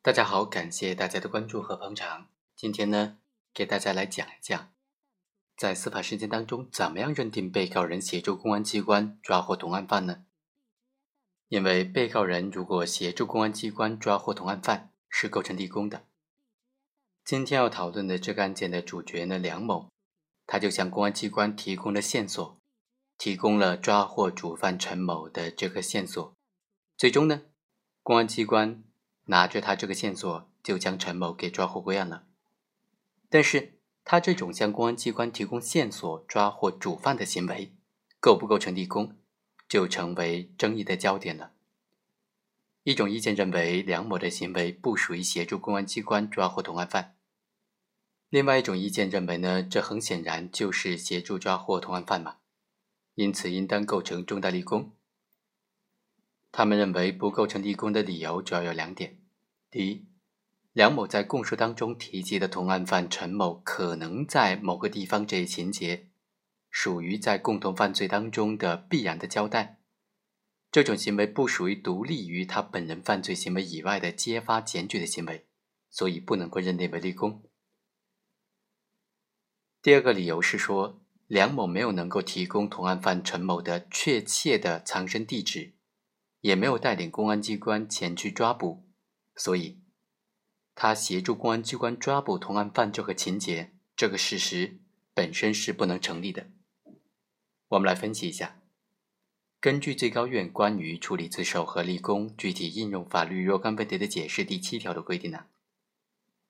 [0.00, 2.28] 大家好，感谢大家的关注和捧场。
[2.54, 3.18] 今天呢，
[3.52, 4.72] 给大家来讲一讲，
[5.56, 10.24] 在司法实践当中，怎么样认定被告人协助公安机关抓获同案犯呢？
[11.48, 16.04] 因为被告人如果协助公安机关抓获同案犯，是构成立功的。
[17.24, 19.90] 今天要讨论的这个案件的主角呢，梁某，
[20.46, 22.56] 他就向公安机关提供了线索，
[23.18, 26.32] 提供了抓获主犯陈某的这个线索。
[26.96, 27.42] 最终呢，
[28.04, 28.84] 公安机关。
[29.28, 32.24] 拿着他这个线索，就将陈某给抓获归案了。
[33.30, 37.74] 但是他这种向公安机关提供线索抓获主犯的行为，
[38.20, 39.16] 构不构成立功，
[39.68, 41.52] 就成为争议的焦点了。
[42.84, 47.12] 一种意见认为，梁某的行为不属于协助公安机关抓获同案犯；
[48.30, 52.36] 另外一种意见认为呢，这很显然就是协助抓获同案犯嘛，
[53.14, 54.92] 因此应当构成重大立功。
[56.50, 59.17] 他们认为不构成立功的理由主要有两点：
[59.70, 60.06] 第一，
[60.72, 66.08] 梁某在供述当中提及的同案犯陈某可能在某个地方这一情节，
[66.70, 69.78] 属于在共同犯罪当中的必然的交代，
[70.72, 75.46] 这种行为不属于独立于他本人犯罪行为以外的揭发检举的行为，
[75.90, 77.42] 所以不能够认定为立功。
[79.82, 85.74] 第二个理由是说，梁某没有能够提供同案犯陈某的确切的藏身地址。
[86.40, 88.87] 也没有带领公安机关前去抓捕，
[89.38, 89.78] 所以
[90.74, 94.80] 他协助公安机关抓捕同案犯这个情节，这个事实
[95.14, 96.48] 本身是不能成立的。
[97.68, 98.60] 我们来分析一下，
[99.58, 105.46] 根据最高院关于处理自首和立功具体应用法律若干问题的解释第七条的规定呢，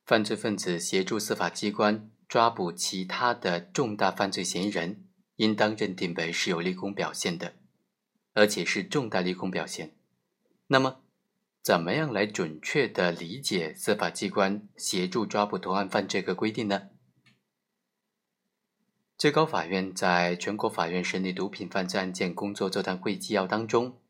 [0.05, 5.05] 犯罪分子协助司法机关抓捕其他的重大犯罪嫌疑人，
[5.37, 7.55] 应当认定为是有立功表现的。
[8.35, 9.97] 而且是重大立功表现。
[10.69, 11.01] 那么，
[11.69, 16.89] 怎么样来准确的理解司法机关协助抓捕同案犯这个规定呢？
[19.19, 24.01] 最高法院在全国法院审理毒品犯罪案件工作座谈会纪要当中，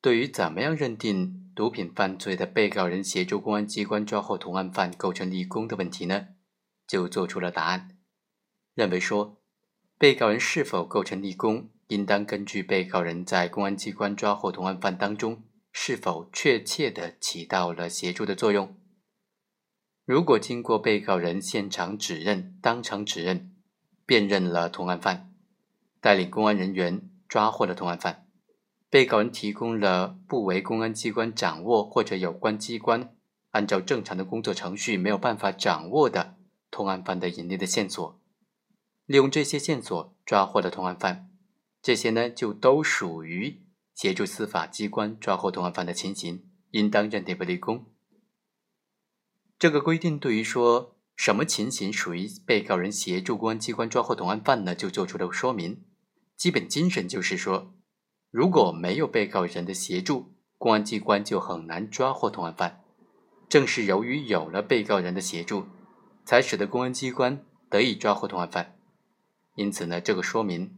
[0.00, 6.30] 对于怎么样认定毒品犯罪的被告人协助公安机关抓获同案犯构成立功的问题呢，
[6.88, 7.96] 就做出了答案，
[8.74, 9.40] 认为说，
[9.96, 11.70] 被告人是否构成立功。
[11.86, 15.44] 应当根据被告人在公安机关抓获同案犯当中
[15.76, 18.76] 是否确切的起到了协助的作用。
[20.04, 23.52] 如果经过被告人现场指认、当场指认，
[24.06, 25.34] 辨认了同案犯，
[26.00, 28.28] 带领公安人员抓获了同案犯，
[28.88, 33.12] 被告人提供了不为公安机关掌握或者有关机关
[33.50, 36.36] 按照正常的工作程序没有办法掌握的
[36.70, 38.20] 同案犯的隐匿的线索，
[39.06, 41.28] 利用这些线索抓获了同案犯。
[41.82, 43.63] 这些呢，就都属于
[43.94, 47.86] 协助司法机关抓获同案犯的情形，应当认定为立功。
[49.58, 55.84] 这个规定对于说什么情形属于被告人协助公安机关抓获同案犯呢，就做出了说明。
[56.36, 57.72] 基本精神就是说，
[58.30, 62.82] 如果没有被告人的协助，公安机关就很难抓获同案犯。
[63.48, 65.68] 正是由于有了被告人的协助，
[66.24, 68.76] 才使得公安机关得以抓获同案犯。
[69.54, 70.76] 因此呢，这个说明。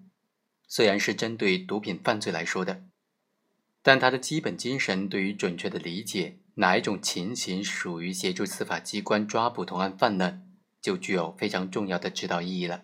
[0.69, 2.85] 虽然是针对毒品犯罪来说的，
[3.87, 10.43] 但他的基本精神对于准确的理解哪一种情形属于协助司法机关抓捕同案犯呢，
[10.83, 12.83] 就具有非常重要的指导意义了。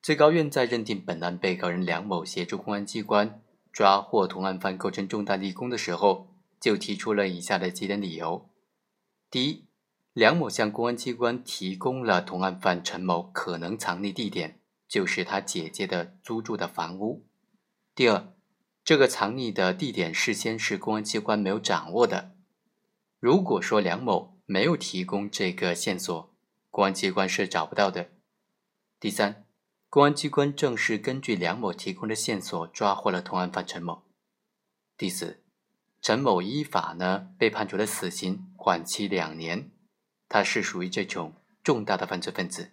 [0.00, 8.48] 最高院在认定本案被告人梁某协助公安机关抓获同案犯构成重大立功的时候，就提出了以下的几点理由：
[9.30, 9.66] 第一，
[10.14, 14.58] 梁某向公安机关提供了同案犯陈某可能藏匿地点。
[14.88, 17.26] 就是他姐姐的租住的房屋。
[17.94, 18.31] 第二，
[18.84, 22.34] 这个藏匿的地点事先是公安机关没有掌握的。
[23.20, 26.34] 如果说梁某没有提供这个线索，
[26.70, 28.10] 公安机关是找不到的。
[28.98, 29.46] 第三，
[29.88, 34.02] 公安机关正是根据梁某提供的线索抓获了同案犯陈某。
[34.96, 35.44] 第四，
[36.00, 39.70] 陈某依法呢被判处了死刑，缓期两年，
[40.28, 42.72] 他是属于这种重大的犯罪分子。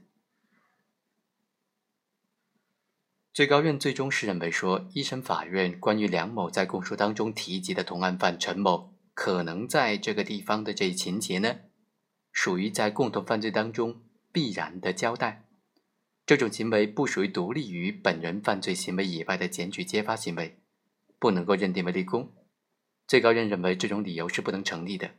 [3.31, 11.57] 最高院最终是认为说，一审法院关于梁某在供述当中提及的同案犯陈某可能在这个地方的这一情节呢，
[12.31, 15.45] 属于在共同犯罪当中必然的交代，
[16.25, 20.59] 这种行为不属于独立于本人犯罪行为以外的检举揭发行为，
[21.19, 22.33] 不能够认定为立功。
[23.07, 25.11] 最高院认为这种理由是不能成立的。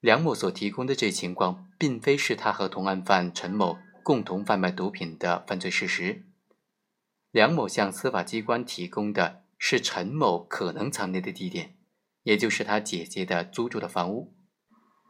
[0.00, 6.24] 梁某所提供的这情况，并非是他和同案犯陈某共同贩卖毒品的犯罪事实。
[7.32, 11.74] 梁某向司法机关提供的是陈某可能藏匿的地点，
[12.24, 14.34] 也就是他姐姐的租住的房屋。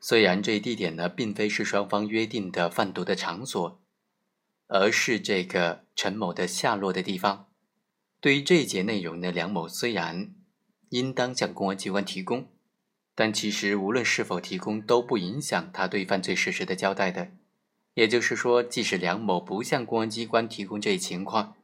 [0.00, 3.82] 虽然这一地点呢，并非是双方约定的贩毒的场所，
[4.69, 7.48] 而是这个陈某的下落的地方。
[8.20, 10.32] 对于这一节内容呢，梁某虽然
[10.90, 12.46] 应当向公安机关提供，
[13.16, 17.32] 但其实无论是否提供，都不影响他对犯罪事实的交代的。
[17.94, 21.56] 也就是说，即使梁某不向公安机关提供这一情况，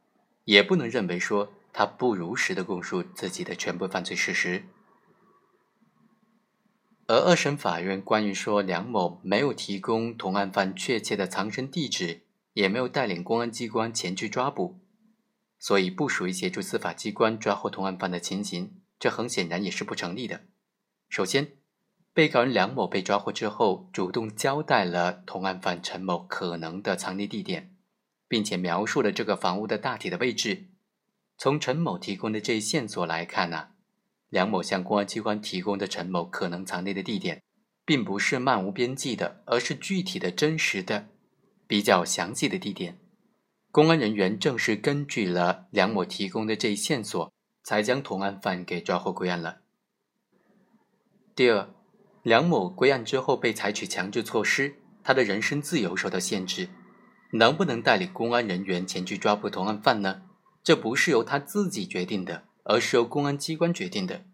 [0.49, 4.63] 也不能认为说他不如实的供述自己的全部犯罪事实。
[7.05, 12.21] 而二审法院关于说梁某没有提供同案犯确切的藏身地址，
[12.53, 14.79] 也没有带领公安机关前去抓捕。
[15.59, 20.41] 所以不属于协助司法机关抓获同案犯的情形，这很显然也是不成立的。
[21.09, 21.51] 首先，
[22.11, 27.75] 被告人梁某被抓获之后，主动交代了同案犯陈某可能的藏匿地点，
[28.29, 30.67] 并且描述了这个房屋的大体的位置。
[31.37, 33.69] 从陈某提供的这一线索来看呢，
[34.29, 37.41] 梁某向公安机关提供的陈某可能藏匿的地点，
[37.83, 41.07] 并不是漫无边际的，而是具体的真实的、
[41.65, 42.99] 比较详细的地点。
[43.71, 47.31] 公安人员正是根据了梁某提供的这一线索，
[47.63, 49.61] 才将同案犯给抓获归案了。
[51.35, 51.69] 第二，
[52.23, 56.67] 梁某归案之后被采取强制措施，他的人身自由受到限制，
[57.31, 60.23] 能不能带领公安人员前去抓捕同案犯呢？
[60.63, 64.25] 这不是由他自己决定的，而是由公安机关决定的。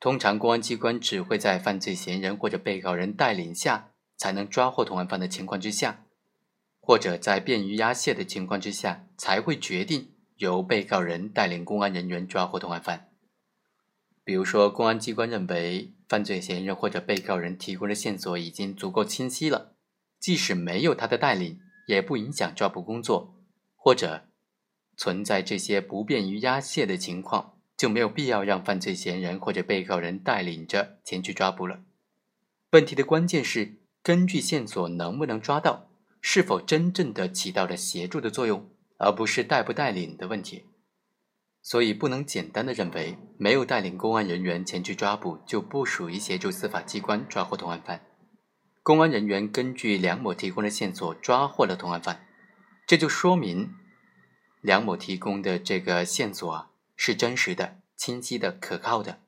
[0.00, 6.04] 通常，公安机关只会在犯罪嫌疑人或者被告人带领下才能抓获同案犯的情况之下。
[6.80, 13.10] 或者在便于押解的情况之下，才会决定由被告人带领公安人员抓获同案犯。
[14.24, 19.76] 比如说，公安机关认为犯罪嫌疑人或者被告人提供的线索已经足够清晰了，
[20.18, 23.34] 即使没有他的带领，也不影响抓捕工作；
[23.76, 24.24] 或者
[24.96, 31.80] 存在这些不便于押解的情况，就没有必要让犯罪嫌疑人或者被告人带领着前去抓捕了。
[32.70, 35.88] 问题的关键是根据线索能不能抓到。
[36.24, 40.66] 是否真正的起到了协助的作用，而不是带不带领的问题，
[41.62, 48.11] 所以不能简单的认为没有带领公安人员前去抓捕就不属于协助司法机关抓获同案犯。
[48.84, 52.26] 公安人员根据梁某提供的线索抓获了同案犯，
[52.84, 53.74] 这就说明
[54.60, 59.20] 梁某提供的这个线索啊是真实的、清晰的、可靠的，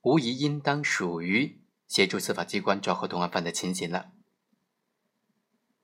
[0.00, 4.12] 无疑应当属于协助司法机关抓获同案犯的情形了。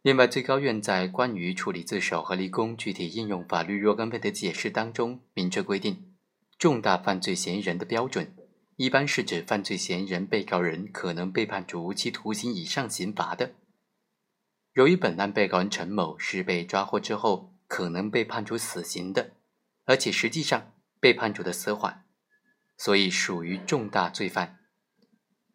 [0.00, 6.14] 另外，最高院在关于处理自首和立功具体应用法律若干问的解释当中，明确规定，
[6.56, 8.35] 重大犯罪嫌疑人的标准，
[8.76, 13.54] 一般是指犯罪嫌疑人、被告人可能被判处无期徒刑以上刑罚的。
[14.74, 19.32] 由于本案被告人陈某是被抓获之后可能被判处死刑的，
[19.84, 22.04] 而且实际上被判处的死缓，
[22.76, 24.58] 所以属于重大罪犯。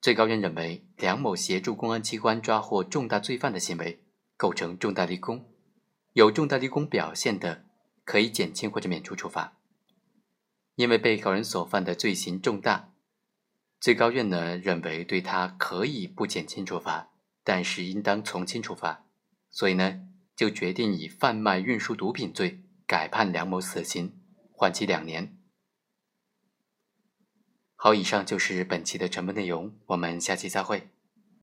[0.02, 4.04] 最高院认为，梁某协助公安机关抓获重大罪犯的行为。
[4.36, 5.54] 构成重大立功，
[6.14, 7.64] 有重大立功表现的，
[8.04, 9.56] 可以减轻或者免除处罚。
[10.74, 12.91] 因为被告人所犯的罪行重大，
[13.82, 17.10] 最高院呢认为对他可以不减轻处罚，
[17.44, 19.08] 但是应当从轻处罚，
[19.50, 20.02] 所以呢
[20.36, 25.36] 就决定以贩卖运输毒品罪改判梁某死刑，缓期两年。
[27.76, 30.92] 好，以上就是本期的全部内容，我们下期再会。